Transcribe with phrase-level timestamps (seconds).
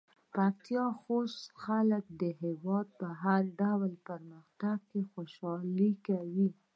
[0.33, 6.49] پکتيا او خوست خلک د هېواد په هر ډول پرمختګ کې خوشحالي کوي.